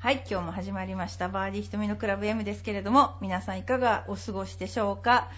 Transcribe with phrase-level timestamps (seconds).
[0.00, 1.28] はい、今日も始まりました。
[1.28, 5.28] バーディー瞳のクラブ M ですけれども、皆さんいかがお過ごしでしょうか？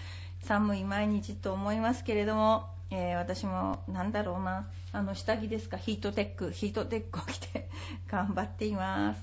[0.43, 7.69] 寒い毎日と思いますけれども、えー私もなんだろうな、あの下着ですか、ヒートテック、ヒートテックを着て
[8.07, 9.21] 頑張っています。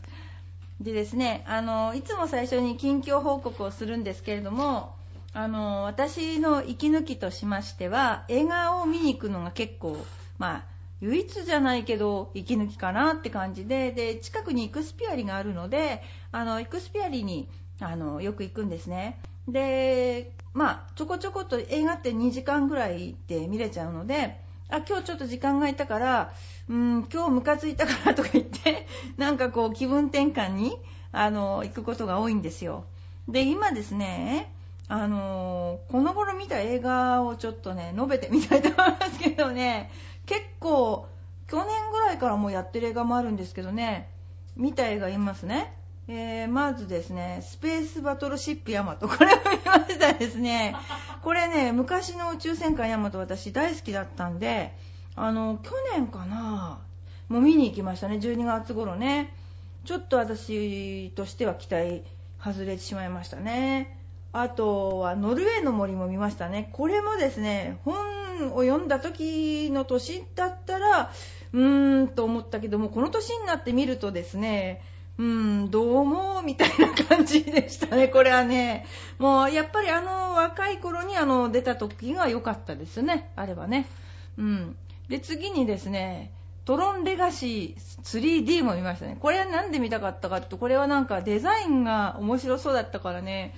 [0.81, 4.97] でですね、あの、いつも最初に近況報告をするんですけれども、
[5.35, 10.05] あの、私の息抜きとしましては、映画を見に行くのが結構、
[10.37, 16.03] まあ、唯一じゃないけど、息抜きかなって感じで、で、近くにイクスピアリがあるので、
[16.33, 17.49] あの、イクスピアリに、
[17.81, 19.21] あの、よく行くんですね。
[19.47, 26.33] で、まあ、ちょこちょこと映画って2時間ぐらいで見れちゃうので、あ、今日ちょっと時間が空いたから、
[26.69, 30.77] うん、今日ムカついたからとか言って、 なんかこう気分転換に、
[31.13, 32.85] あの、行くことが多いんですよ。
[33.29, 34.53] で、今ですね、
[34.91, 39.91] あのこの頃見た映画をちょっとね、述べてみたいと思いますけどね、
[40.29, 41.09] 結構、
[41.49, 44.11] 去年ぐらいからもうやってる映画もあるんですけどね、
[44.57, 45.75] 見た映画いますね。
[46.07, 49.09] えー、まずですね、スペースバトルシップヤマト。
[49.09, 50.77] これを見ましたですね。
[51.23, 54.77] これね、昔の宇宙戦艦ヤマト私大好きだったんで、
[55.17, 56.81] あの、去年かな、
[57.31, 59.35] もう見に行きましたね、12月頃ね。
[59.87, 62.05] ちょっと私としては期待
[62.39, 63.99] 外れてしまいましたね。
[64.35, 66.69] あとは、ノルウェーの森も見ましたね。
[66.73, 67.81] これもですね、
[68.47, 71.13] を読んだ時の年だったら、
[71.53, 74.83] うーんと思ったけども、この年になって見るとですね、
[75.19, 75.25] うー
[75.67, 78.87] ん、どうも、みたいな感じでしたね、 これはね。
[79.19, 83.87] もう、やっぱりあの、若い頃にあの、出た時が良かったですね、あればね。
[84.37, 84.77] うん。
[85.09, 86.33] で、次にですね、
[86.65, 89.17] トロンレガシー 3D も見ましたね。
[89.19, 93.55] これはなんで見たかったかっていうと、これはなんかデザインが面白そうだったからね、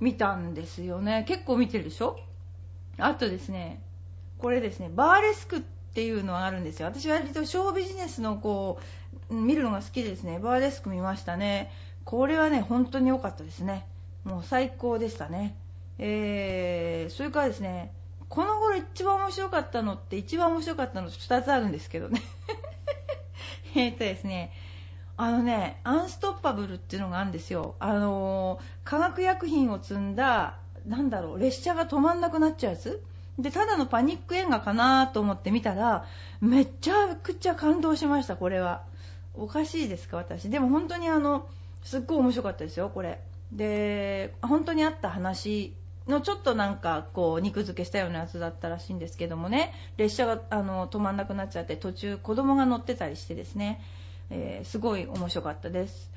[0.00, 1.24] 見たんですよね。
[1.28, 2.18] 結構見てるでしょ？
[2.98, 3.82] あとですね、
[4.38, 6.86] これですね、バーレスクっていうのがあるんですよ。
[6.86, 8.78] 私は割とショービジネスのこ
[9.30, 11.72] う、見るのが好きですね、バーレスク見ましたね。
[12.04, 13.86] これはね、本当に良かったですね。
[14.24, 15.56] もう最高でしたね。
[15.98, 17.92] えー、それからですね、
[18.28, 22.22] この頃一番面白かったのって、一番面白かったの2つあるんですけどね。
[23.74, 24.52] えっとですね、
[25.16, 27.74] あのね、アンストッパブルっていうのがあるんですよ。
[27.80, 33.02] あのー化学薬品を積んだ、なんだろう、列車が止まんなくなっちゃうやつ
[33.38, 36.06] で、ただのパニック映画かなと思って見たら、
[36.40, 38.82] めちゃくちゃ感動しました、これは。
[39.34, 40.50] おかしいですか、私。
[40.50, 41.46] でも本当にあの、
[41.84, 43.20] すっごい面白かったですよ、これ。
[43.52, 45.74] で、本当にあった話
[46.08, 53.80] のちょっとなんかこう肉付けしたようなやつだったらしいんですけどもね列車があの止まんなくなっちゃって途中子供が乗ってたりしてですね、
[54.30, 56.10] えーすごい面白かったです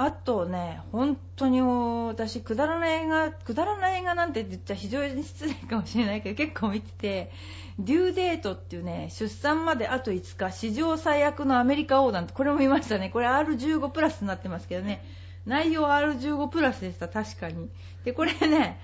[0.00, 7.32] あとね本当に私くだらない映画くだらない映画なんて言っちゃ非常に失礼かもしれないけど結構見てて
[7.78, 15.04] デューデートっていうね出産まであと5日史上最悪のアメリカ横断これも見ましたねこれ R15 プラスになってますけどね
[15.46, 17.68] 内容 R15 プラスでした確かに
[18.04, 18.80] でこれね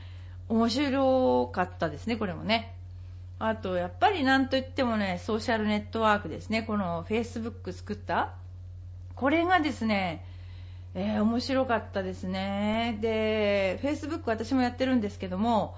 [0.48, 2.74] 面白かったですね、これもね。
[3.38, 6.62] あと、やっぱりなんといってもね、ソーシャルネットワークですね。
[6.62, 8.34] この Facebook 作った。
[9.14, 10.24] これがですね、
[10.94, 12.98] えー面白かったですね。
[13.00, 15.76] で、Facebook 私もやってるんですけども、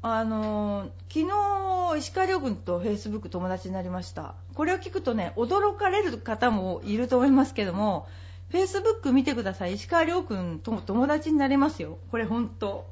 [0.00, 4.34] あの昨日、石川遼君と Facebook 友達になりました。
[4.54, 8.06] これを聞くとね、驚かれる方もいると思いますけども、
[8.50, 9.74] Facebook 見てください。
[9.74, 11.98] 石川遼君と友達になれますよ。
[12.10, 12.86] これ本当。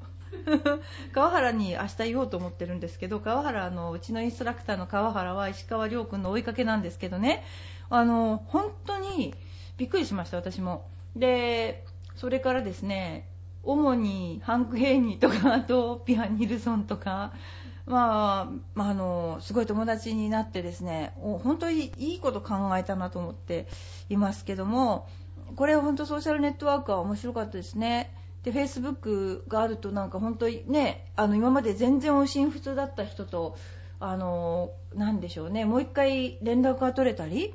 [1.12, 7.44] 川原に明日言おうと思ってるんですけど川原のうちのインストラクターの川原は石川遼君の追いかけなんですけどね
[7.88, 9.32] あの本当に
[9.76, 10.86] びっくりしました私も
[11.16, 11.84] で
[12.16, 13.28] それからですね
[13.62, 17.32] 主にハンク・ヘイニーとかあとピア・ニルソンとか
[17.86, 23.66] まあ、あ、のすごい友達になってですね本当にいいこと考えたなと思って
[24.08, 25.06] いますけども
[25.56, 28.12] これは本当ソーシャルネットワークは面白かったですね。
[28.42, 33.56] で、フェイスブックがあるとなんか本当にね、あの今まで全然音信不通だった人と、
[34.00, 37.54] あの、なでしょうね、もう一回連絡が取れたり、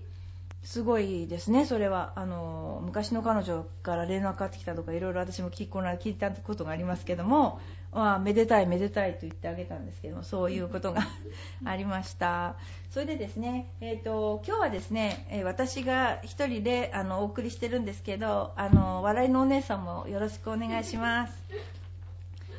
[0.63, 2.13] すごいですね、それは。
[2.15, 7.59] あの、昔の彼女から連絡がかかってきたとか、いろいろ私も聞この間聞いたことがありますけども、
[7.91, 11.07] まあ、めでたいめでたいと言ってあげたんですけども、そういうことが
[11.65, 12.55] ありました。
[12.91, 21.33] それでですね、えっ、と、今日はですね、えー私が一人であのお送りしてるんですけど、あの、笑いのお姉さんもよろしくお願いします。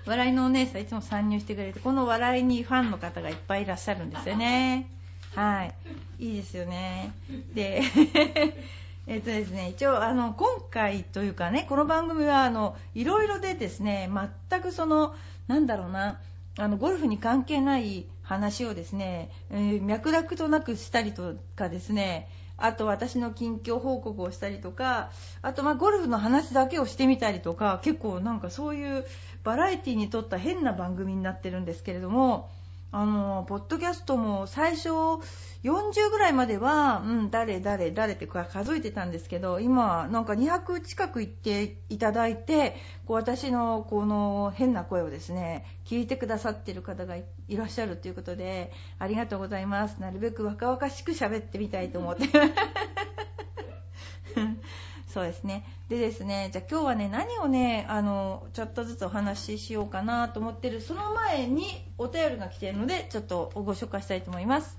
[0.07, 4.89] 笑いのお姉さんいつも参入してくれて、この笑いにファンの方がいっぱいいらっしゃるんですよね。
[5.35, 5.75] はい。
[6.19, 7.13] いいですよね。
[7.55, 7.83] で、
[9.07, 14.11] えっとですね、一応、あの、今回というかね、この番組は、あの、いろいろでですね、
[14.49, 15.15] 全くその、
[15.47, 16.19] なんだろうな、
[16.59, 25.11] あの、ゴルフに関係ない話をですね、えー、脈絡となくしたりとかですね、あと私の近況報告をしたりとか、
[25.43, 29.07] あとまゴルフの話だけをしてみたりとか、結構なんかそういう
[29.45, 32.51] バラエティにとった変な番組になってるんですけれども、
[32.93, 42.77] あの、ポッドキャストも最初40ぐらいまでは、うん、誰、誰、誰って数えてたんですけど、今、なんか200近く行っていただいて、
[43.07, 49.99] こう私のこの変な声をですね、聞いてくださってる方がいらっしゃるということで、ありがとうございます。
[50.01, 52.25] なるべく若々しく喋ってみたいと思って。
[55.13, 55.65] そうですね。
[55.89, 61.65] でですね、じゃあ今日はね、何をね、あの、ちょっとずつお話ししようかなと思ってる、その前に
[61.99, 64.79] お便りが来ているので、ちょっとご紹介したいと思います。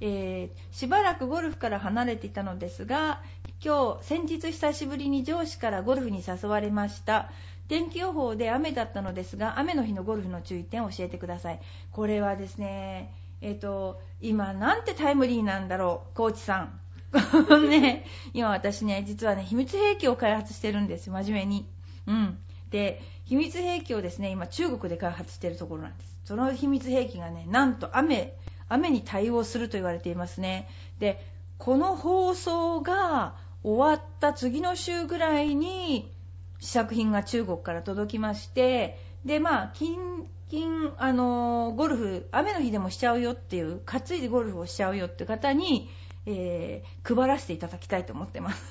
[0.00, 3.22] えー、しばらくゴルフから離れていたのですが、
[3.64, 7.30] 今日、先日久しぶりに上司からゴルフに誘われました。
[7.68, 11.60] 天気予報で雨だったのですが、雨の日のゴルフの注意点を教えてください。
[11.92, 16.80] これはですね、えっ、ー、と、今なんてタイムリーなんだろう、コーチさん。
[17.68, 21.66] ね、今私ね、実はね、秘密兵器を開発してるんです、真面目に。
[22.06, 22.38] うん。
[22.70, 26.18] で、秘密兵器をですね、今中国で開発してるところなんです。
[26.24, 28.36] その秘密兵器がね、なんと雨、
[28.68, 30.68] 雨に対応すると言われていますね。
[30.98, 31.24] で、
[31.56, 36.12] この放送が終わった次の週ぐらいに
[36.60, 45.90] 試作品が中国から届きまして、で、まあ、近、近、あのゴルフ、雨の日でもしちゃうよっていう、担いでゴルフをしちゃうよって方に、
[46.30, 48.62] えー、配らせていただきたいと思ってます。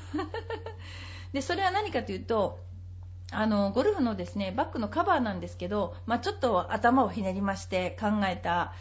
[1.34, 2.60] でそれは何かというと
[3.32, 8.74] あのゴルフのですねバッグのカバーなんですけど、まあ、ちょっと頭をひねりまして考えた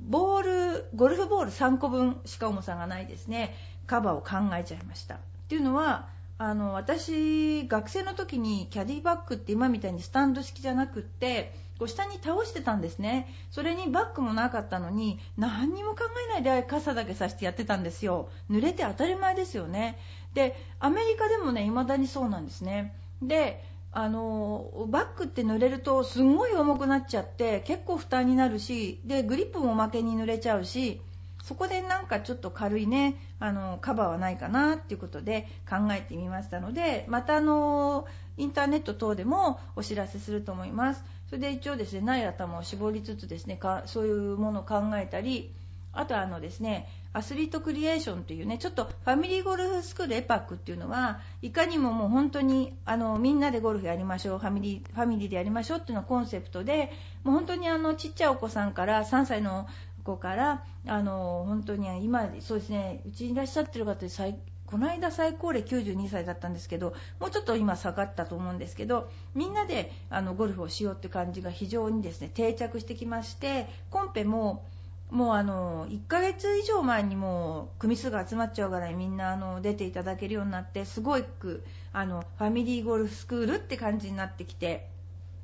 [0.00, 3.54] ボールゴルフボール3個分しか重さがないですね
[3.86, 5.14] カバーを考えちゃいました。
[5.14, 13.28] っていうのはあの私学生の時にキャディバッグって今みたいにスタンド式じゃなくってこう下に倒してたんですね。
[13.50, 18.28] それにバッグもなかったのに何にも考えないで傘だけさしてやってたんですよ。
[18.50, 19.98] 濡れて当たり前ですよね。
[20.34, 22.94] でアメリカでもね未だにそうなんですね。
[23.22, 23.64] で
[23.96, 31.00] あのバッグって濡れるとすごい重くなっちゃって結構負担になるしでグリップも負けに濡れちゃうし
[31.44, 38.06] そこでなんかちょっと軽いねあのカバーはないかなっていうことで考えてみましたのでまたあの
[38.36, 41.04] インターネット等でもお知らせすると思います。
[41.34, 45.50] それで一応ですねない頭を絞りつつですねかそういうものを考えたり
[45.92, 56.92] あとはあのですねアスリートクリエーションというねちょっとファミリーゴルフスクールエパックっていうのはいかにももう本当にあのみんなでゴルフやりましょうファミリーファミリーでやりましょうっていうのがコンセプトで
[57.24, 59.66] もう本当にあのちっちゃいお子さんから3歳の
[60.04, 64.38] 子からあの本当に今そうですねうちにいらっしゃってる方で最
[64.74, 74.66] この間最高齢92歳だったんですけどもうちょっと今下がったと思うんですけどみんなであのゴルフをしようって感じが非常にですね定着してきましてコンペも
[75.12, 81.62] もうあの1ヶ月以上前にもう組数が集まっちゃうぐらいみんなあの出ていただけるようになってすごく
[81.92, 84.88] あのファミリーゴルフスクールって感じになってきて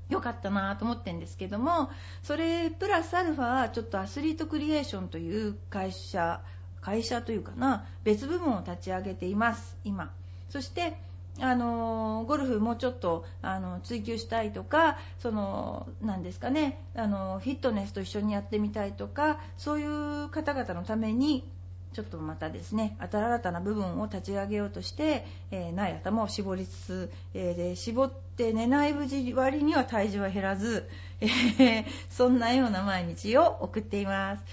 [0.08, 1.88] よかったなと思ってるんですけども
[2.24, 6.40] それプラスアルファちょっとアスリートクリエーションという会社
[6.80, 10.10] 会社というかな別部門を立ち上げています今。
[10.48, 10.96] そして
[11.38, 21.44] あのゴルフもうちょっとあの追求したいとかそのなんですかねあのフィットネスと一緒にやってみたいとかそういう方々のために
[21.92, 30.88] ちょっとまたですね新たな部分を立ち上げようとして、えー、ない頭を絞りつつ、えー、で絞って寝ない割には体重は減らず、
[31.20, 34.44] えー、そんなような毎日を送っています。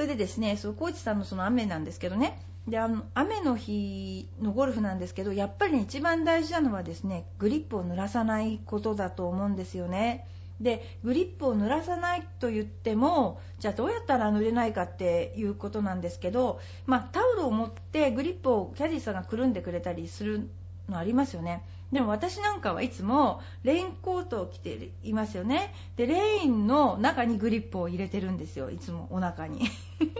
[0.00, 10.26] それでですねそうコーチさんのその雨なんですけどねであの雨の日のゴルフなんですけどやっぱり、ね、一番大事なのはですねグリップを濡らさないことだと思うんですよね。
[10.58, 20.48] でグリップを濡らさないと言ってもじゃあどうやったら濡れないかっていうことなんですけど、まあ、タオルを持ってグリップをキャディーさんがくるんでくれたりする
[20.88, 25.74] のありますよねでも私なんかはいつもレインコートを着ていますよね。
[25.96, 28.70] でレインの中にグリップを入れてるんですよ。
[28.70, 29.62] いつもお腹に。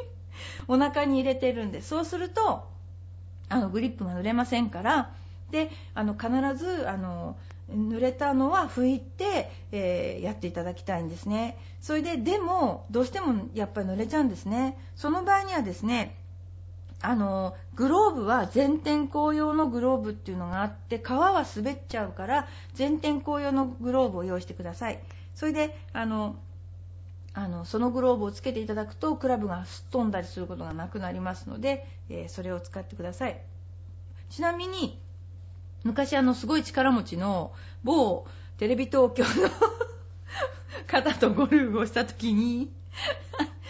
[0.67, 1.81] お腹に入れてるんで。
[1.83, 2.67] そうすると
[3.49, 5.12] あのグリップが濡れませんから。
[5.50, 7.37] であの必ずあの
[7.71, 11.57] 濡れたのは拭いて、えー、やっていただきたいんですね。
[11.81, 14.77] それででもどうしてもやっぱり濡れちゃうんですね。
[14.97, 16.17] その場合にはですね
[17.02, 25.00] あのグローブは全天候用のグローブっていうのがあって皮は滑っちゃうから全天候用のグローブを用意してください。
[25.35, 26.37] それであの
[27.33, 33.40] あのそのグローブをつけていただくとクラブがすっ飛んだりすることがなくなりますので、えー、それを使ってください。
[34.28, 35.00] ちなみに
[35.85, 37.52] 昔あのすごい力持ちの
[37.83, 38.26] 某
[38.59, 39.50] テレビ東京の
[40.87, 42.71] 方とゴルフをした時に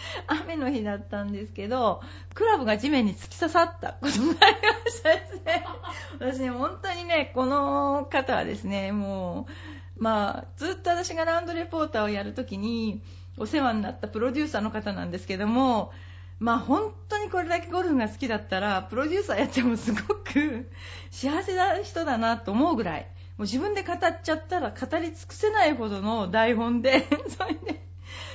[0.27, 2.01] 雨の日だったんですけど、
[2.33, 5.65] クラブが地面に突き刺さったことがありましたですね。
[6.19, 9.47] 私ね、本当にね、この方はですね、も
[9.97, 13.01] う、まあ、ずっと私がラウンドレポーターをやるときに、
[13.37, 15.91] お世話になったプロデューサーの方なんですけども、
[16.39, 20.69] まあ本当にこれだけゴルフが好きだったら、プロデューサーやってもすごく
[21.11, 23.07] 幸せな人だなと思うぐらい、も
[23.39, 27.90] う自分で語っちゃったら語り尽くせないほどの台本で、それで、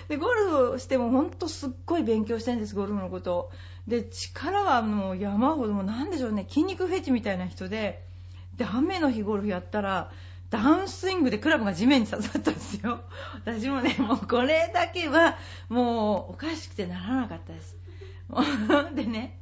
[0.08, 3.50] で、ゴルフをしても本当すっごい勉強してるんです、ゴルフのこと。
[3.86, 8.04] で、力はもう山ほど、もなんでしょうね、筋肉フェチみたいな人で、
[8.56, 10.10] で、雨の日ゴルフやったら、
[10.50, 13.00] ダウンスイングでクラブが地面に刺さったんですよ。
[13.44, 15.36] 私もね、もうこれだけは、
[15.68, 17.76] もうおかしくてならなかったです。
[18.94, 19.38] でね、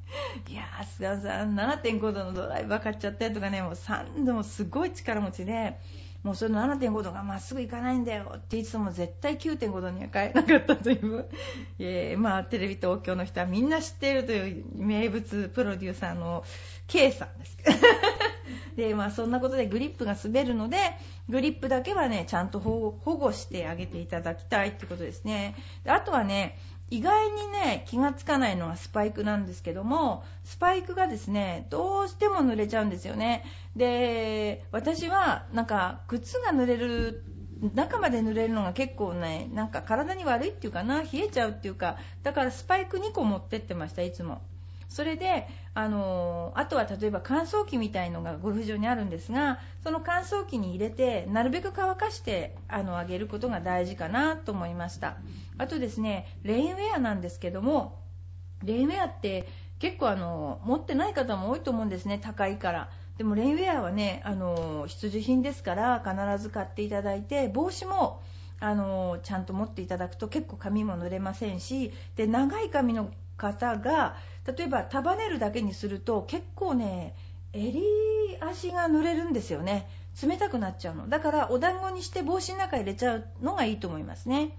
[0.48, 5.78] いやー、菅さん、7.5度のドライバー買っちゃってとかね、もう3度もすごい力持ちで、
[6.24, 11.28] もうその7.5度がまっすぐ行かないんだよって言っても絶対9.5度には変えなかったという、
[11.78, 16.42] えー、まあテレビ東京の人はみんな知っているという名物プロデューサーの
[16.86, 17.58] K さんです。
[18.74, 20.78] でまあそんなことでグリップが滑るので
[21.28, 25.54] グリップだけはねちゃんと保護してあげていただきたいってことですね。
[25.84, 26.58] であとはね
[26.90, 33.44] 意外にね気がつかないのはスパイクなんですけどもスパイクがですねどうしても濡れちゃうんですよね。
[33.74, 37.24] で私はなんか靴が濡れる
[37.74, 44.42] 中まで濡れるのが結構ねなんか体に悪いっていうかな冷えちゃうっていうかだからスパイク2個持ってってましたいつも。
[44.88, 55.16] それであのあとは例えば乾燥機みたいのがゴルフ場にあるんですがその乾燥機に入れてなるべく乾かしてあのあげることが大事かなと思いました。
[55.58, 57.98] あとですねレインウェアなんですけども
[58.62, 59.48] レインウェアって
[59.78, 62.90] 結構あの持ってない方も多いと思うんですね高いから。
[63.18, 68.20] でもレインウェアはねあの必需品ですから必ず買っていただいて帽子も
[68.58, 77.14] あのちゃんと持っていただくと結構髪も濡れませんしで長い髪の方が例えば束ねるだけにすると結構ね
[77.52, 77.82] 襟
[78.40, 79.88] 足が濡れるんですよね。
[80.22, 81.08] 冷たくなっちゃうの。
[81.08, 84.56] だからお団子にして帽子の中入れちゃうのがいいと思いますね。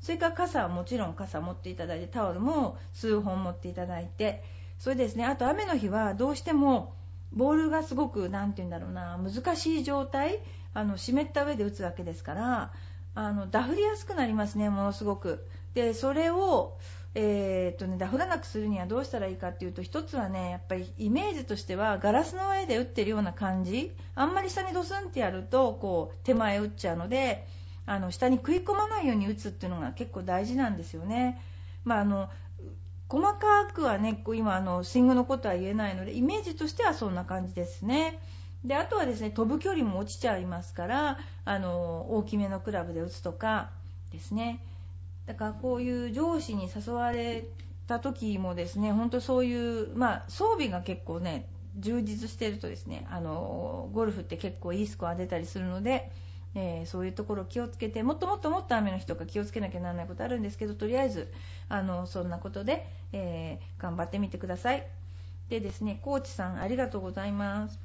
[0.00, 4.42] それから傘はもちろん傘持っていただいてタオルも数本持っていただいて
[4.78, 5.24] それですね。
[5.24, 6.94] あと雨の日はどうしても
[7.32, 10.40] ボールがすごく何て言うんだろうな難しい状態
[10.74, 12.72] あの湿った上で打つわけですから
[13.14, 15.46] あのダフりやすくなりますねものすごく。
[15.74, 16.76] でそれを
[17.14, 27.46] えー、とね、ダフらなくするにはどうしたらいいかっていうと一つはねやっぱりイメージとしてはガラスの上で打ってるような感じあんまり下にドスンってやるとこう手前打っちゃうので
[27.84, 31.42] あの下に食い込まないように打つっていうのが結構大事なんですよね。
[31.84, 32.28] まあ、あの
[33.08, 38.20] 細かくはね今あのスイングのことは言えないのでイメージとしてはそんな感じですね。
[38.64, 43.70] であとはですね飛ぶ距離も落ちちゃいますからあの大きめのクラブで打つとか
[44.12, 44.62] ですね
[45.30, 47.44] だからこういう上司に誘われ
[47.86, 51.46] た時もですね本当そういう、まあ、装備が結構ね
[51.76, 56.10] 充実してるとですねあのゴルフって結構いいスコア出たりするので、
[56.56, 61.32] えー、そういうところ気をつけてもっともっともっと雨の日とか気をつけなきゃならないことあるんですけどとりあえず
[61.68, 64.84] あのそんなことで、えー、頑張ってみてください。
[65.48, 67.78] でですねコーチさんありがとうございます。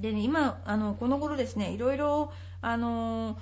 [0.00, 3.38] でね今あのこの頃ですねいろいろあの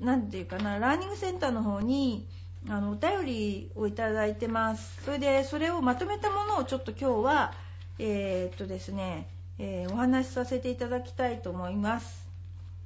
[0.00, 2.28] なんていうかなラーニングセンターの方に
[2.68, 5.02] あのお便りをいただいてます。
[5.04, 7.52] それでそれをまとめたものをちょっと今日は
[7.98, 9.28] えー、っとですね、
[9.58, 12.26] えー、お話しさせていただきたいと思います。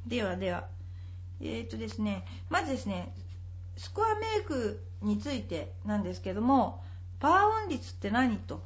[0.07, 0.65] ではでは。
[1.43, 3.13] えー、っとですねまずですね
[3.77, 6.83] スコアメイクについてなんですけども
[7.21, 8.63] パワーオン率って何と？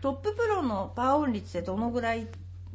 [0.00, 2.26] トッププロのパワーオン率ってどのぐらい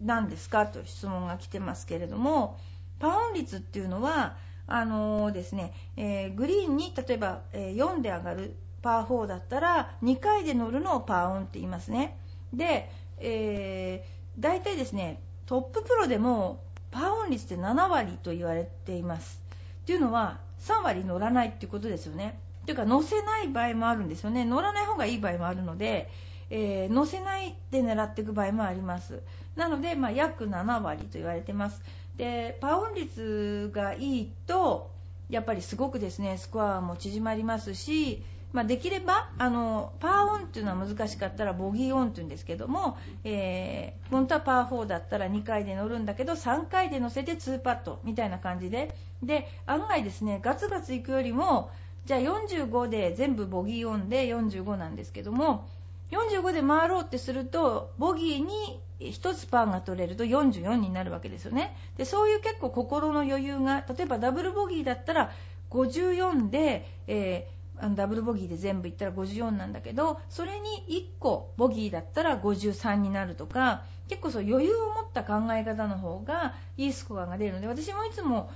[0.02, 0.68] なんですか？
[0.68, 2.58] と質問が来てますけれども
[3.00, 12.18] パワーオン率っていうのはあのー、ですね、えー、グリーンに例えば、え、4で上がるパー4だったら2回で乗るのをパーオンって言いますね。
[12.54, 19.42] で、えー、大体ですねトッププロでもパーオン率って7割と言われています。
[19.84, 22.40] っていうのは3割乗らないっていうことですよね。
[22.66, 24.44] というか乗せない場合もあるんですよね。
[24.46, 26.10] 乗らない方がいい場合もあるので、
[26.50, 29.22] えー、乗せないで狙っていく場合もあります。
[29.56, 31.82] なので、まあ、約7割と言われてます。
[32.18, 34.90] でパーオン率がいいと
[35.30, 48.96] やっぱりすごくですねスコアも縮まりますし、まあ、できればあのパーオンっていうのは難しかったらボギーオンっていうんですけども、えー、本当はパー4だったら2回で乗るんだけど3回で乗せて2パットみたいな感じで。
[49.24, 51.72] で案外ですねガツガツいくよりも
[52.06, 55.68] じゃあ45で全部ボギーオンで45なんですけども
[56.12, 61.76] 45で回ろうってするとボギーに1つパーが取れると44になるわけですよね。
[61.98, 65.32] でそういう結構心の余裕が例えばダブルボギーだったら
[65.70, 78.50] 54で、えー、ダブルボギーで全部いったら54なんだけどそれに1個ボギーだったら53になるとか結構そう余裕を持った考え方の方がいいスコアが出るので私もいつも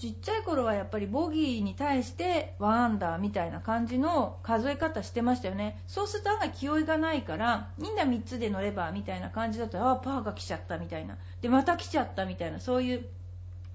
[0.00, 5.78] ちっちゃい頃はやっぱりボギーに対してワンアンダーみたいな感じの数え方してましたよね。
[5.86, 11.18] そうすると案外気負いがないからみんな3つで乗ればみたいな感じだとああパーが来ちゃったみたいな。
[11.42, 13.04] でまた来ちゃったみたいなそういう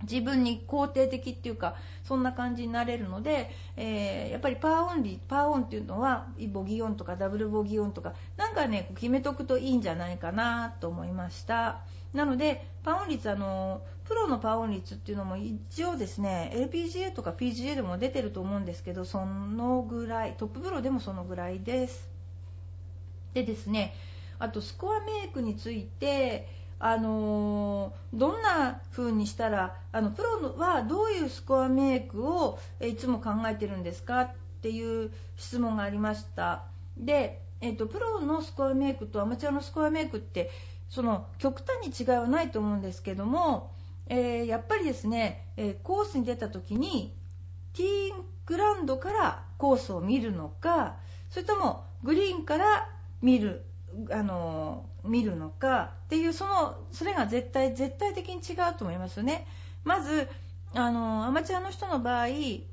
[0.09, 11.81] 自分に肯定的っていうかそんな感じになれるので、えー、やっぱりパーオンリーパーオンっていうのはボギーオンとかダブルボギーオンとかなんかね決めとくといいんじゃないかなと思いました。
[12.13, 22.09] なのでパーオン率あのプロのパーオン率っていうのも一応ですね LPGA とか PGA でも出てると思うんですけどそのぐらいトッププロでもそのぐらいです。
[23.33, 23.93] でですね
[24.39, 26.47] あとスコアメイクについて
[26.79, 36.63] あのどんな風にしたらあのプロはどういうスコアメイクをいつも考えてるんですかっていう質問がありました。
[36.97, 40.51] で、えーと、プロのスコアメイクとアマチュアのスコアメイクって
[40.89, 43.71] その極端に違いはないと思うんですけども、
[44.07, 47.13] えー、やっぱりですね、えー、コースに出た時に
[47.73, 50.95] ティーングラウンドからコースを見るのか
[51.29, 52.89] それともグリーンから
[53.21, 53.65] 見る
[54.11, 59.47] あの見るのかっていうそのそれが絶対絶対的に違うと思いますよね。
[59.83, 60.29] まず
[60.73, 62.25] あのアマチュアの人の場合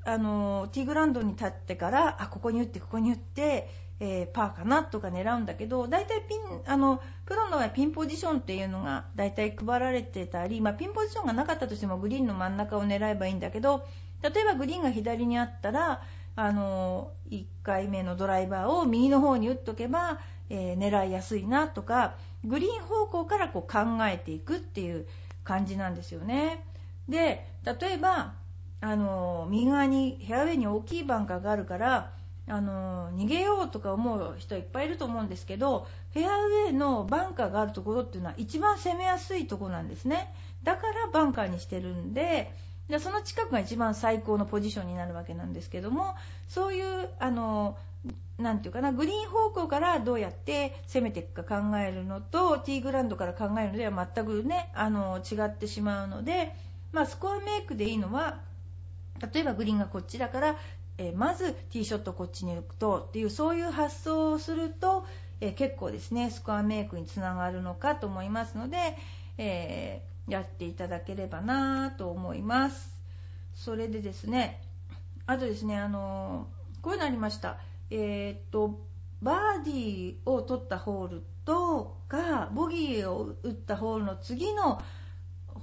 [0.04, 3.70] あのティーグラウンドに立ってからあここに打ってここに打って、
[4.00, 13.86] えー、パーかなとか狙うんだけど大体ピンあのプロの場合ピンポジションっていうのが大体配られてたり、まあ、ピンポジションがなかったとしてもグリーンの真ん中を狙えばいいんだけど
[14.22, 16.02] 例えばグリーンが左にあったら
[16.34, 20.18] あの1回目のドライバーを右の方に打っとけば
[20.54, 25.06] えー、狙いやすいなとかグリーン方向からこう考えていくっていう
[25.44, 26.64] 感じなんですよね。
[27.08, 28.34] で例えば
[28.82, 32.12] あの右側にフェアウェイに大きいバンカーがあるから
[32.48, 42.52] あの逃げようとか思う人いっぱいいると思うんですけどフェアウェイのバンカーがあるところっていうのは一番攻めやすいとこなんですねだからバンカーにしてるんで
[42.88, 46.14] でその近くが一番最高のポジションになるわけなんですけども
[46.48, 47.78] そういうあの
[48.38, 56.54] なんていうかなグリーン方向からどうやって攻めていくか考えるのとティーグラウンドから考えるのでは全くねあの違ってしまうので、
[56.92, 58.40] まあ、スコアメイクでいいのは
[59.32, 60.56] 例えばグリーンがこっちだから、
[60.98, 65.06] えー、まずティーショットこっちに行くとっていうそういう発想をすると、
[65.40, 68.76] えー、結構ですねスコアメイクにつながるのかと思いますので、
[69.38, 72.90] えー、やっていただければなと思います。
[73.54, 74.60] それでですね
[75.26, 76.48] あとですねあの
[76.80, 77.58] こういうのありました。
[77.94, 78.80] えー、と
[79.20, 84.80] バーディーを取ったホールとかボギーを打ったホールの次の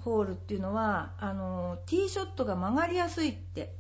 [0.03, 3.73] ホールっていうのはあのティーショットが曲がりやすいって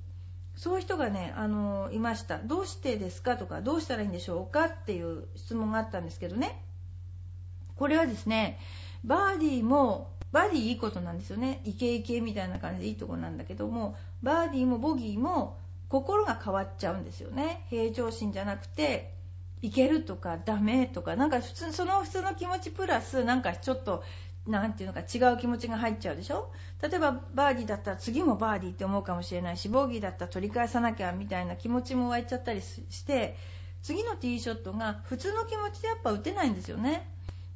[0.55, 2.39] そういう人がねあのいました。
[2.39, 6.61] どうしてですかとかどうしたらいいんでしょうかっていう質問があったんですけどね。
[7.77, 8.59] これはですね
[9.05, 11.61] バーディーもバーディーいいことなんですよね。
[11.63, 15.57] イケイケみたいな感じでいいとこなんだけどもバーディーもボギーも
[15.89, 17.65] 心が変わっちゃうんですよね。
[17.69, 19.13] 平常心じゃなくて
[19.61, 24.03] いけるとかダメとかなんか普通その普通の気持ちプラスなんかちょっと
[24.47, 26.49] 何て言うのか違う気持ちが入っちゃうでしょ？
[26.81, 33.35] 例えばバーディーだったら次もバーディーって思うかもしれないしボギーだったら取り返さなきゃみたいな気持ちも湧いちゃったりして
[33.83, 37.09] 次のティーショットが普通の気持ちでやっぱ打てないんですよね。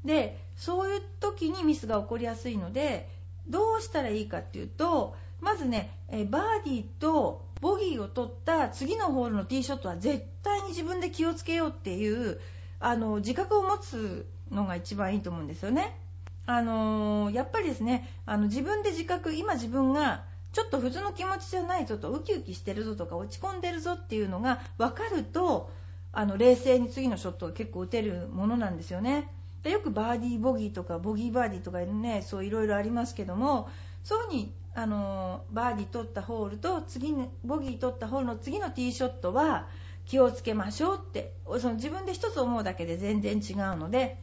[0.04, 3.10] でそういう時にミスが起こりやすいので
[3.48, 5.92] どうしたらいいかっていうとまずね
[6.30, 12.42] バーディーとボギーを取った次のホールのティーショットは絶対に自分で気をつけようっていう
[12.82, 15.98] あの自覚を持つのが一番いいと思うんですよね。
[16.46, 25.72] あのやっぱりですねあの自分で自覚今自分がちょっと普通の気持ちじゃないぞとウキウキしてるぞとか落ち込んでるぞっていうのが分かると
[26.12, 29.30] あの冷静に次のショットが結構打てるものなんですよね。
[29.64, 33.70] でよくバーディーボギーとかボギーバーディーとかねそういろいろありますけども
[34.04, 39.68] そういうふうにあのバーディー取ったホールと次にボギー取ったホールの次のティーショットは
[40.06, 44.18] 気をつけましょうってその自分で1つ思うだけで全然違うので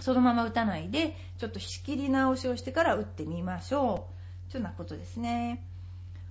[0.00, 4.08] そのまま打たないでちょっと仕切り直しをしてから打ってみましょ
[4.48, 5.64] うというようなことですね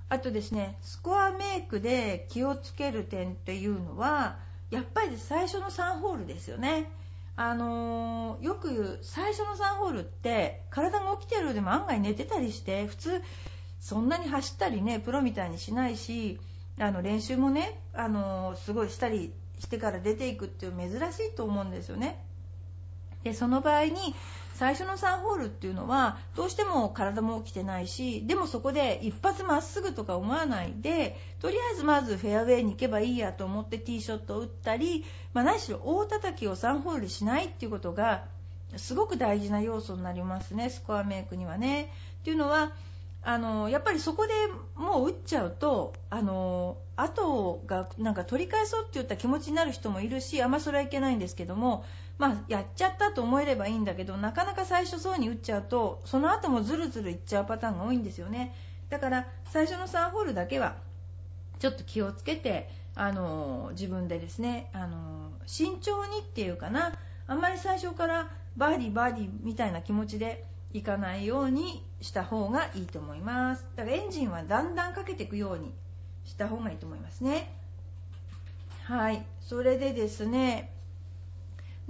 [0.10, 4.38] あとですねスコアメイクで気をつける点っていうのは
[4.70, 6.92] やっぱり最初の3ホールですよね。
[7.40, 13.22] あのー、よく最初の3ホールって体が起きてるでも案外寝てたりして普通
[13.80, 16.40] そんなに走ったりねプロみたいにしないし
[16.80, 22.24] あの練習もね、あの、すごいしたりしてから出ていくっていう珍しいと思うんですよね。
[23.24, 24.16] でその場合に
[24.54, 38.26] 最初の3ホールっていうのはどうしても体も起きてないしでもそこで一発まっすぐとか思わないでとりあえずまずフェアウェイに行けばいいやと思ってティーショットを打ったり、まあ、何しろ大叩きを3ホールしないっていうことが
[38.76, 41.92] すごく大事な要素になりますねスコアメイクにはね。
[42.22, 42.72] っていうのは
[43.24, 44.34] あのやっぱりそこで
[44.76, 51.84] もう打っちゃうとあの後がなんか取り返そうって言った気持ちになる人もいるしあんまそれはいけないんですけども
[52.18, 58.56] まあ、やっちゃったと思えればいいんだけどなかなか最初そうに打っちゃうとその後もズルズルいっちゃうパターンが多いんですよね
[58.90, 60.78] だから最初の3ホールだけは
[61.60, 66.94] ちょっと気をつけてあの自分でですねあの慎重にっていうかな
[67.28, 70.44] あんまり最初からバーディーバーディーみたいな気持ちで
[70.74, 73.66] いかないようにした方がいいと思います。
[73.76, 75.72] だからエンジンはだんだんかけていくように
[76.26, 77.54] した方がいいと思いますね。
[78.84, 79.26] はい。
[79.42, 80.74] それでですね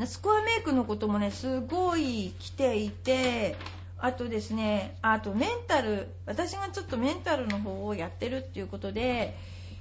[0.05, 3.55] スコアメイクのこともねすごい来ていて
[3.97, 9.35] あとですねあとメンタル私がちょっとメンタルの方をやってるっていうことで、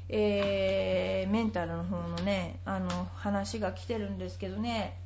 [0.08, 4.96] えー、メンタルの方のねあの話が来てるんですけどね、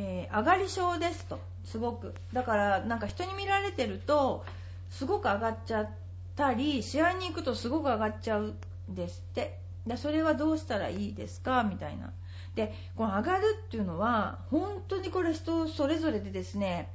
[0.00, 1.38] えー、上がり症ですと。
[1.64, 2.14] すごく。
[2.32, 4.44] だからなんか人に見られてると
[4.88, 5.90] すごく上がっちゃっ
[6.36, 8.54] たり試合に行くとすごく上がっちゃう
[8.90, 9.58] んですって。
[9.86, 11.62] でそれはどうしたらいいですか？
[11.64, 12.12] みたいな。
[12.54, 16.90] でこの上がるっていうのは本当にこれ人それぞれでですね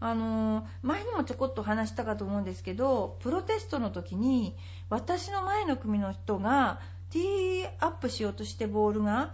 [0.00, 4.56] あのー、前にもちょこっと話したかと思うんですけどプロテストの時に
[4.88, 9.32] 私の前の組の人がティーアップしようとしてボールが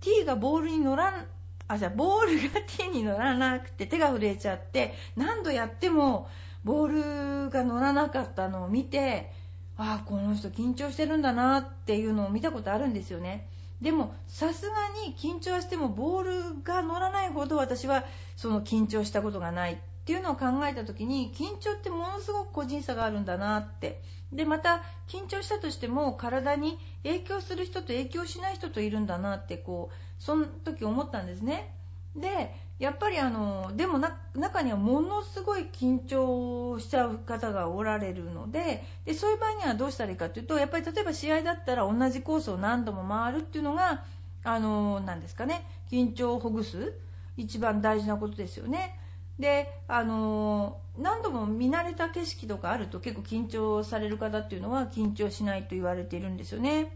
[0.00, 1.26] ティーがボールに乗らん
[1.70, 6.28] あじゃあボールが手に乗らなくて手が震えちゃって何度やっても
[6.64, 9.30] ボールが乗らなかったのを見て
[9.76, 13.46] ああこの人緊張してるんだなっていうのを見たことあるんですよね。
[13.80, 14.74] でもさすが
[15.06, 18.04] に緊張してもボールが乗らないほど私は
[18.36, 24.00] その緊張したことがないっていうのを考えた時に緊張ってものすごく個人差があるんだなって
[24.32, 31.74] でまた緊張したとしても体に影響する人と影響しない人といるんだなってこうその時思ったんですね
[32.16, 33.98] でやっぱりあのでも
[34.34, 44.02] 中にはものすごい緊張しちゃう方がおられるのででそういう場合にはどうしたらいいかというとやっぱり例えば試合だったら同じコースを何度も回るっていうのが
[44.44, 46.94] あのなんですかね緊張をほぐす
[47.36, 48.99] 一番大事なことですよね。
[49.40, 56.92] であの何度も見慣れた景色とかあると結構緊張される方っていうのは緊張しないと言われているんですよね。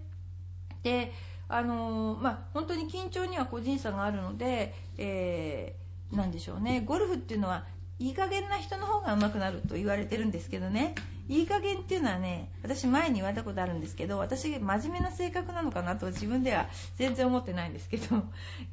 [0.83, 1.13] で
[1.47, 6.83] あのまあ、本当に緊張には個人差があるので、えー、なんでしょうね。
[6.85, 7.65] ゴルフっていうのは
[7.99, 10.95] いい加減な人の方が上手くなると言われてるんですけどね。
[11.29, 18.25] いい加減っていうのはね私前に言われたことあるんですけど私真面目な性格なのかなと自分では全然思ってないんですけど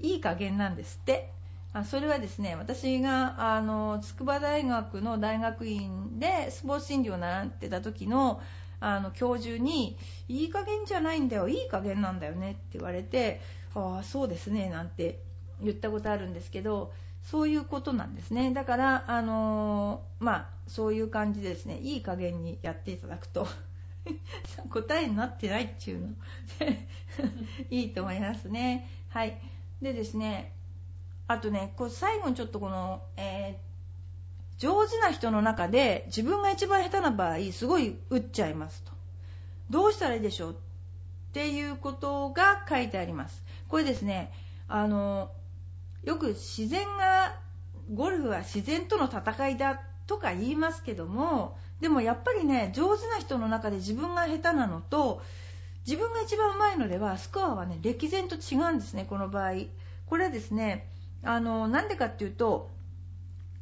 [0.02, 1.32] いい加減なんですって。
[1.74, 8.42] あそれはですね私があの筑波大学の大学院でスポーツ診療を習ってた時の
[8.84, 9.96] あの教授に
[10.28, 13.40] 「いい加減じゃないんだよいい加減なんだよね」って言われて
[13.76, 15.20] 「ああそうですね」なんて
[15.62, 18.52] 言ったことあるんですけどそういうことなんですね。
[18.52, 23.48] だからあのー、まあそういう感じでですねいい加減にやっていただくと
[24.70, 26.08] 答えになってないっていうの
[27.70, 28.90] いいと思いますね。
[29.10, 29.40] はい。
[29.80, 30.54] でですね
[31.32, 33.72] あとねこう最後にちょっとこの、えー
[34.62, 38.92] 上手な人の中で自分が一番下手な場合すごい打っちゃいますと。
[39.72, 40.56] どうしたらいいでしょうっ
[41.34, 43.42] ていうことが書いてあります。
[43.70, 44.32] これですね
[44.68, 45.32] あの
[46.04, 47.40] よく自然が
[47.92, 55.24] ゴルフは自然との戦いだとか言いますけどもでもやっぱりね上手な人の中で自分が下手なのと
[55.88, 59.54] 自分が一番上手いのではスコアはね歴然と違うんですねこの場合。
[60.06, 60.91] これはですね
[61.24, 62.70] あのなんでかっていうと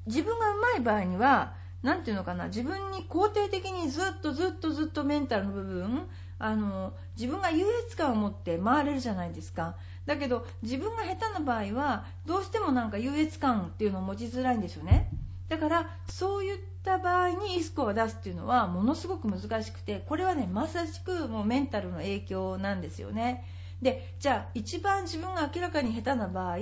[0.05, 6.07] 自分がうまい場合には何て言うのかな自分に肯定的にずっとずっとずっとメンタルの部分
[6.39, 9.75] あの自分が優越感を持って回れるじゃないですか。
[10.05, 15.11] だけど自分が下手な場合はどうしてもなんか優越感っていうのを持ちづらいんですよね。
[15.49, 23.45] だからそういった場合にいいスコを出すっていうのはものすごく難しくてこれはねまさしくもうメンタルの影響なんですよね。
[23.81, 26.57] でじゃあ一番自分が明らかに下手な場合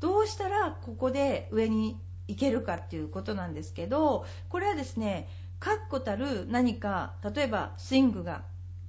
[0.00, 5.28] どうしたらここで上にいけるかっていうことなんですけどこれはですね
[5.58, 8.42] 確固たる何か例えばスイングが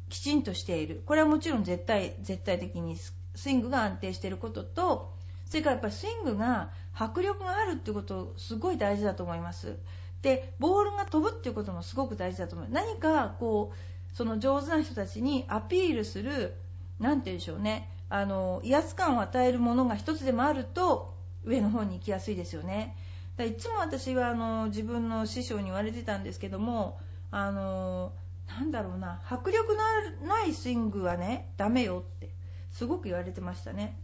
[0.10, 1.02] きちんとしている。
[1.06, 3.14] これはもちろん絶対絶対的にス
[3.50, 5.14] イングが安定していることと
[5.46, 9.78] それからやっぱりスイングが迫力があるっていうことすごい大事だと思います。
[10.22, 16.56] でボールが飛ぶっていうこともすごく大事だと思います何かこうその上手な人たちにアピールする
[17.00, 17.90] 何て言うんでしょうね。
[18.10, 22.96] あの威圧感を与えるものが一つでもあると上の方に行きやすいですよね。
[23.38, 28.14] だいつも私はあの自分の師匠に言われてたんですけどもあの
[28.48, 29.76] なんだろうな迫力
[30.22, 32.30] のないスイングはねダメよって
[32.72, 34.00] すごく言われてましたね。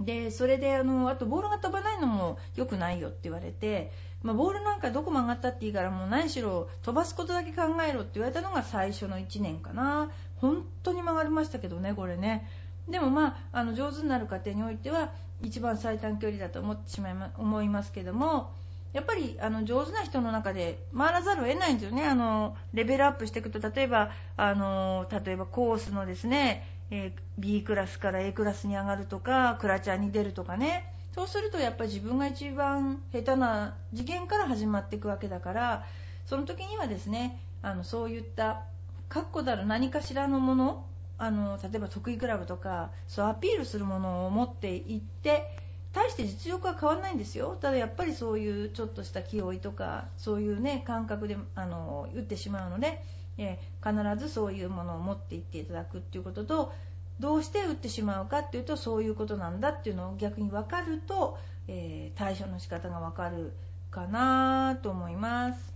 [0.00, 3.90] でそれであのあとボールが飛ばないのも良くないよって言われて、
[4.22, 10.10] まあ、ボールなんかどこ曲がったっていいからもう何しろ飛ばすことだけ考えろって言われたのが最初の1年かな。
[10.36, 12.48] 本当に曲がりましたけどねこれね。
[12.90, 15.10] でもまああの上手になる過程においては
[15.42, 18.52] 一番最短距離だと思ってしまい、ま、思いますけども
[18.92, 22.06] やっぱりあの上手な人の中で回らざるを得ないんですよね。
[22.06, 30.94] あのレベルアップしていくと例えばあの例えばコースのですね、え、B クラスから A クラスに上がるとかクラチャーに出るとかね。
[31.14, 35.84] そうするとやっぱり自分が一番下手な次元から始まっていくわけだから
[36.26, 38.62] その時にはですねあのそういった
[39.08, 40.86] 確固たる何かしらのもの
[41.18, 45.58] あの例えば得意クラブとかそうアピールするものを持っていって
[45.92, 47.56] 大して実力は変わらないんですよ。
[47.60, 53.02] ただやっぱりそういうちょっとした気負いとかそういうね感覚であの打ってしまうので、
[53.36, 56.72] えー、必ずそういうものを持っていっていただくっていうことと
[57.18, 63.52] どうして打ってしまうかっていうとそういうことなんだっていうのを逆に分かると、えー、対処の仕方が分かる
[63.90, 65.72] かなと思います。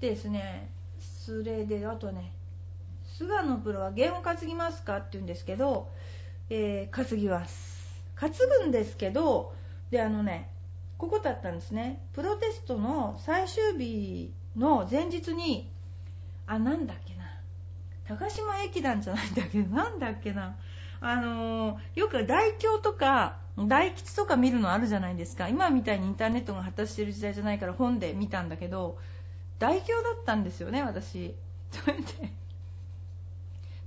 [0.00, 2.32] でですねそれであとね
[3.20, 5.90] 菅野プロは弦を担ぎますかって言うんですけど、
[6.48, 8.02] えー、担ぎます。
[8.16, 8.30] 担
[8.62, 9.52] ぐんですけど
[9.90, 10.50] であのね
[10.96, 12.00] ここだったんですね。
[12.14, 15.70] プロテストの最終日の前日に
[16.46, 17.24] あなんだっけな。
[18.08, 20.56] 高島駅団じゃないんだけど なんだっけな。
[21.02, 25.46] あのー、よく大京とか大吉とか見るのあるじゃないですか。
[25.50, 28.96] 今みたいにインターネットが発達してる時代じゃないから本で見たんだけど
[29.58, 31.34] 大京だったんですよね私。
[31.70, 32.40] それで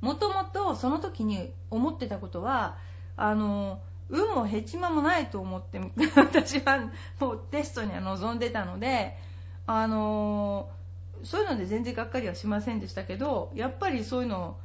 [0.04, 2.78] もともとその時に思ってたことは
[3.16, 5.80] あの運もへちまもないと思って
[6.18, 9.18] 私はもうテストには臨んでたので
[9.66, 10.70] あの
[11.24, 14.58] そういうので全然がっかりはしませんでしたけどやっぱりそういうの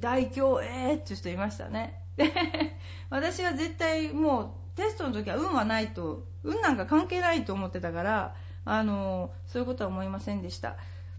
[0.00, 2.02] 大凶えーっていう人いましたね。
[2.16, 2.32] で
[3.10, 10.76] 私は絶対もうテストの時は運はないと運なんか関係ないと思ってたからあのそういうことは思いませんでした。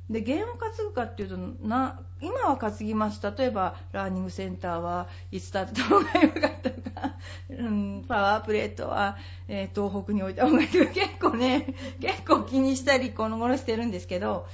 [0.09, 7.15] でゲームを担ぐかっていうとな今は担ぎます例えばラーニングセンターはいつ建てた方が良かったか、
[7.49, 9.17] うん、パワープレートは、
[9.49, 10.67] えー、東北に置いた方がいい。
[10.69, 14.47] とか結構ね結構気にしたりこの頃してるんですけど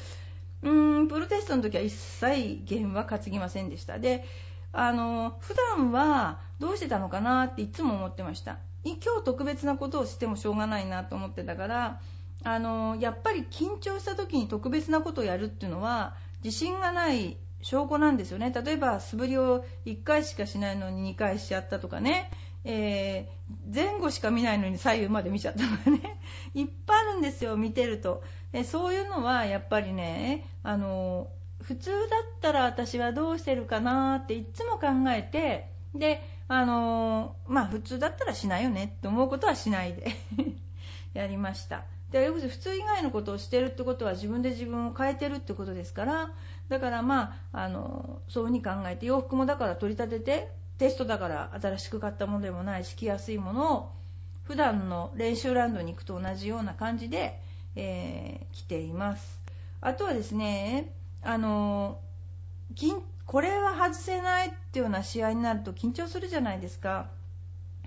[0.63, 3.99] うんプロテストの時は一切ゲームは担ぎませんでした。
[3.99, 4.25] で
[4.71, 8.57] あの普段はどうしてたのかなっていつも思ってました。
[8.83, 12.01] 今日特別なことをしてもしょうがないなと思ってたから
[12.43, 18.53] あのやっぱり緊張した時に特別なことをやるっていうのは自信がない証拠なんですよね。
[18.53, 22.29] 例えば素振りを1回しかしないのに2回しちゃったとかね、
[22.65, 26.19] えー、前後しか見ないのに左右まで見ちゃったとかね。
[26.53, 28.21] いっぱいあるんですよ見てると。
[28.51, 31.29] でそういうのはやっぱりねあの
[31.61, 40.11] 普通だったら私はどうしてるかなっていつも考えてであのまあ普通だったらしないよねって思うことはしないで
[41.13, 41.85] やりました。
[42.13, 46.31] で要するに普通以外のことをしてるってことは自分で自分を変えてるってことですから
[46.69, 53.91] だからまああのそういうふうに考えて洋服もだから取り立ててテストだから新しく買ったものでもないし着やすいものを
[54.43, 57.39] 普段の練習ランドに行くと同じような感じで、
[57.75, 59.39] えー、着ています。
[59.81, 61.97] あとはですねあの
[63.25, 67.07] これは外せないっていうような試合になると緊張するじゃないですか。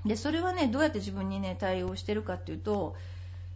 [0.05, 2.97] でそれはねどうやって自分にね対応してるかっていうと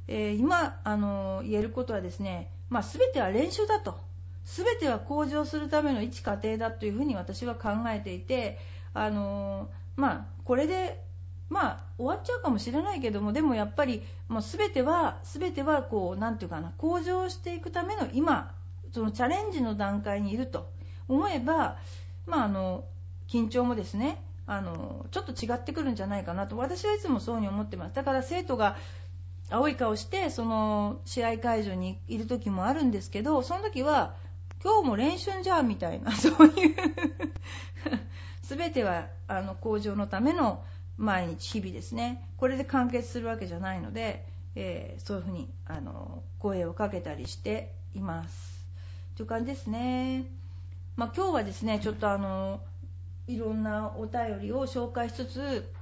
[0.08, 3.98] えー、今あの言えることはですね、まあ、全ては練習だと。
[4.44, 8.58] 全ては向上するための一過程だというふうに私は考えていて
[8.94, 11.04] あの、まあ、これで、
[11.50, 18.52] まあ、終わっちゃうかもしれないけどもでもやっぱりもう全ては全てはこうなんていうかな向上していくための今
[18.92, 20.68] そのチャレンジの段階にいると。
[21.10, 21.76] 思えば、
[22.26, 22.84] まあ、あの
[23.28, 26.56] 緊張もですねあのちょっと違ってくるんじゃないかなと。
[26.56, 27.94] 私はいつもそうに思ってます。
[27.94, 28.76] だから生徒が
[29.50, 34.14] 青い顔してその試合会場にいる時もあるんですけどその時は
[34.62, 36.76] 今日も練習じゃんみたいな そういう
[38.42, 40.64] 全てはあの向上のための
[40.96, 42.28] 毎日日々ですね。
[42.36, 48.66] これで完結するわけじゃないので、えー、そういうふうにあの声をかけたりしています。
[49.16, 50.26] という感じですね、
[50.96, 52.60] まあ、今日はですねちょっとあの
[53.26, 55.72] いろんなお便りを紹介しつつ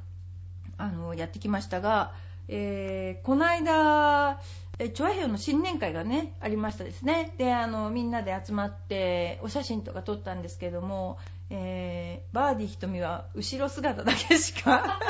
[0.76, 2.14] あのやってきましたが、
[2.48, 4.40] えー、この間
[4.80, 7.34] えチョアヘヨの新年会がねありましたですね。
[7.36, 11.18] であのみんなで集まってお写真とか撮ったんですけども、
[11.50, 15.00] えー、バーディー瞳は後ろ姿だけしか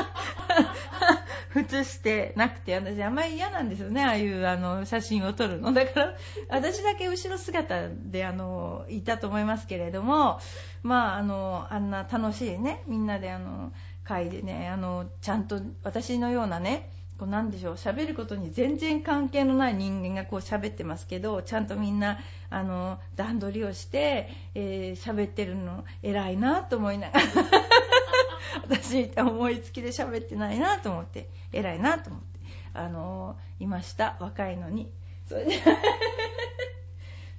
[1.55, 5.75] 写してなくて私あんまり嫌なんですよねああいうあの写真を撮るの。
[5.75, 6.15] だから
[6.49, 10.41] 私だけ後ろ姿であのいたと思いますけれども
[10.83, 13.71] まああのあんな楽しいねみんなであの
[14.03, 27.27] 会でねあのちゃんと私のようなねこうなんでしょう喋ることに全然関係のない人間がこう喋ってますけどちゃんとみんなあの段取りをして喋、えー、ってるの偉いなと思いながら
[28.63, 32.39] 私思いつきで喋ってないなと思って偉いなと思って
[32.73, 34.93] あのいました若いのに
[35.29, 35.61] それで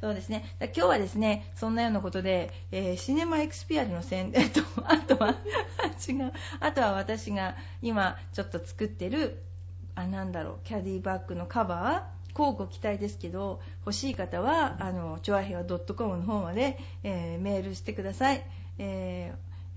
[0.02, 0.46] そうですね。
[0.62, 5.36] 今日はですね、そんなようなことで、えー、シネマエクスピアリの宣伝と、あとは、
[6.08, 9.44] 違う、あとは私が今ちょっと作ってる
[10.00, 18.46] あなんだろうキャディバッグのカバー交互期待ですけど欲しい方はあのチョアヘア .com の方まで、えー、メールしてください、
[18.78, 19.34] え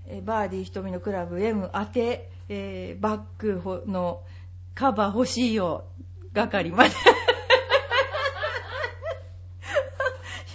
[0.07, 4.21] ー、バーディー瞳のクラブ M 宛て、えー、バッグの
[4.75, 5.83] カバー欲しいよ
[6.33, 6.89] 係まで。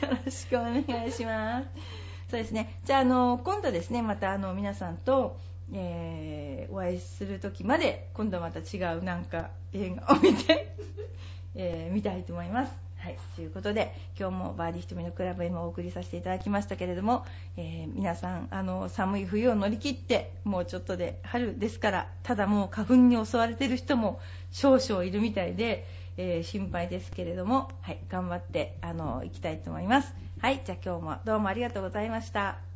[0.00, 1.68] よろしくお願いします。
[2.30, 2.80] そうですね。
[2.84, 5.36] じゃああの今度ですねまたあの皆さんと
[5.72, 10.74] えー、お会いする時まで今度また違うなんか映画を見て
[11.54, 12.88] えー、見たいと思います。
[12.98, 17.24] はい、ということで今日もバーディー瞳のクラブへもお送りさせていただきましたけれども、
[17.56, 30.14] えー、皆さんあの寒い冬を乗り切ってもうちょっとで春ですからただもう花粉に襲われている人も少々いるみたいで、えー、心配ですけれども、はい、頑張ってあの行きたいと思います。
[30.40, 32.67] はい、じゃあ今日もどうもありがとうございました。